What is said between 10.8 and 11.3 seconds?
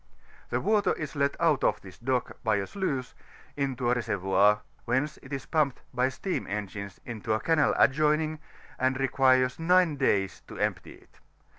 it.